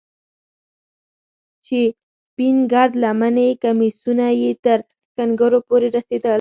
چې 1.65 1.79
سپين 2.25 2.55
گرد 2.71 2.91
لمني 3.03 3.49
کميسونه 3.63 4.25
يې 4.41 4.51
تر 4.63 4.79
ښنگرو 5.13 5.59
پورې 5.67 5.87
رسېدل. 5.95 6.29